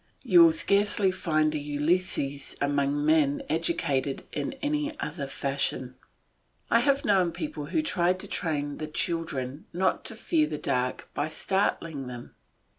You 0.23 0.41
will 0.43 0.51
scarcely 0.51 1.11
find 1.11 1.53
a 1.53 1.59
Ulysses 1.59 2.55
among 2.59 3.05
men 3.05 3.43
educated 3.49 4.23
in 4.31 4.53
any 4.53 4.99
other 4.99 5.27
fashion. 5.27 5.93
I 6.71 6.79
have 6.79 7.05
known 7.05 7.31
people 7.31 7.65
who 7.67 7.83
tried 7.83 8.19
to 8.21 8.27
train 8.27 8.77
the 8.79 8.87
children 8.87 9.65
not 9.73 10.03
to 10.05 10.15
fear 10.15 10.47
the 10.47 10.57
dark 10.57 11.07
by 11.13 11.27
startling 11.27 12.07
them. 12.07 12.33